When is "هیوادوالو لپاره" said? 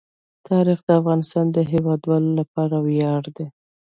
1.71-2.75